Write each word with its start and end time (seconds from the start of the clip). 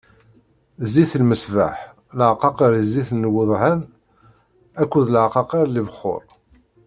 Zzit 0.85 1.11
i 1.17 1.19
lmeṣbaḥ, 1.21 1.77
leɛqaqer 2.17 2.71
i 2.81 2.83
zzit 2.87 3.09
n 3.21 3.29
wedhan 3.33 3.79
akked 4.81 5.05
leɛqaqer 5.15 5.61
i 5.67 5.69
lebxuṛ. 5.69 6.23